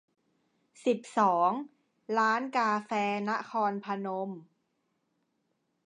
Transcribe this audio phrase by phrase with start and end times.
[0.85, 1.51] สิบสอง
[2.17, 2.91] ร้านกาแฟ
[3.29, 4.29] นครพนม